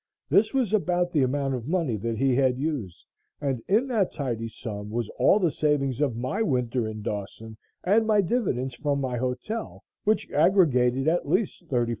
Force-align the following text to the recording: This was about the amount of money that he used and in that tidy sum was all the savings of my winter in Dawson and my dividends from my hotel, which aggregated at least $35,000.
This 0.31 0.51
was 0.51 0.73
about 0.73 1.11
the 1.11 1.21
amount 1.21 1.53
of 1.53 1.67
money 1.67 1.95
that 1.97 2.17
he 2.17 2.33
used 2.33 3.05
and 3.39 3.61
in 3.67 3.85
that 3.89 4.11
tidy 4.11 4.49
sum 4.49 4.89
was 4.89 5.09
all 5.09 5.37
the 5.37 5.51
savings 5.51 6.01
of 6.01 6.15
my 6.17 6.41
winter 6.41 6.87
in 6.87 7.03
Dawson 7.03 7.55
and 7.83 8.07
my 8.07 8.19
dividends 8.21 8.73
from 8.73 8.99
my 8.99 9.17
hotel, 9.17 9.83
which 10.03 10.27
aggregated 10.31 11.07
at 11.07 11.29
least 11.29 11.67
$35,000. 11.67 11.89